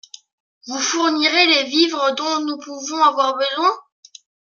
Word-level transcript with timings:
Vous 0.65 0.79
fournirez 0.79 1.45
les 1.45 1.69
vivres 1.69 2.15
dont 2.15 2.39
nous 2.43 2.57
pouvons 2.57 3.03
avoir 3.03 3.37
besoin. 3.37 3.71